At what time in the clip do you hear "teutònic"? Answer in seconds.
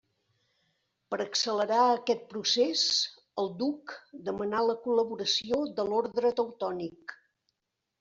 6.45-7.21